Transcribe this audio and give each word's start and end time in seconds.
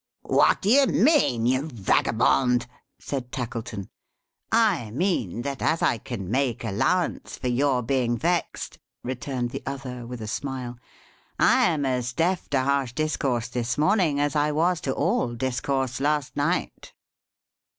"What 0.25 0.63
do 0.63 0.69
you 0.69 0.87
mean, 0.87 1.45
you 1.45 1.67
vagabond?" 1.69 2.65
said 2.97 3.31
Tackleton. 3.31 3.87
"I 4.51 4.89
mean, 4.89 5.43
that 5.43 5.61
as 5.61 5.83
I 5.83 5.99
can 5.99 6.31
make 6.31 6.63
allowance 6.63 7.37
for 7.37 7.49
your 7.49 7.83
being 7.83 8.17
vexed," 8.17 8.79
returned 9.03 9.51
the 9.51 9.61
other, 9.63 10.07
with 10.07 10.19
a 10.19 10.27
smile, 10.27 10.79
"I 11.37 11.65
am 11.65 11.85
as 11.85 12.13
deaf 12.13 12.49
to 12.49 12.61
harsh 12.61 12.93
discourse 12.93 13.47
this 13.47 13.77
morning, 13.77 14.19
as 14.19 14.35
I 14.35 14.51
was 14.51 14.81
to 14.81 14.91
all 14.91 15.35
discourse 15.35 15.99
last 15.99 16.35
night." 16.35 16.93